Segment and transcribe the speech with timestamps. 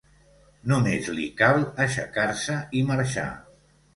[0.71, 3.29] Només li cal aixecar-se i marxar.